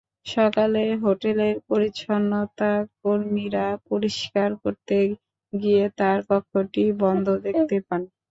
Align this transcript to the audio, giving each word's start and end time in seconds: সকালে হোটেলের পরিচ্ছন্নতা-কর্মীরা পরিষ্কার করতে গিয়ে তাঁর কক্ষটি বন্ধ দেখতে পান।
সকালে 0.27 0.83
হোটেলের 1.03 1.55
পরিচ্ছন্নতা-কর্মীরা 1.69 2.37
পরিষ্কার 3.89 4.49
করতে 4.61 4.97
গিয়ে 5.53 5.83
তাঁর 5.99 6.17
কক্ষটি 6.29 6.83
বন্ধ 7.01 7.25
দেখতে 7.45 7.75
পান। 7.87 8.01